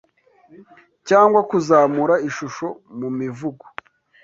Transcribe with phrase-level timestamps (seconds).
[1.07, 2.67] cyangwa kuzamura ishusho
[2.99, 3.63] mu mivugo